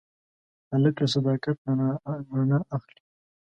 [0.71, 1.87] هلک له صداقت نه
[2.35, 3.01] رڼا اخلي.